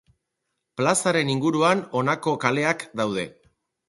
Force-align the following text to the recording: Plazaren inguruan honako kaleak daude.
Plazaren 0.79 1.29
inguruan 1.33 1.83
honako 1.99 2.33
kaleak 2.45 2.87
daude. 3.03 3.27